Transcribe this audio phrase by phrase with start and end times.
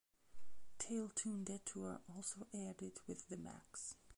[0.79, 3.93] Teletoon Detour also aired it with The Maxx.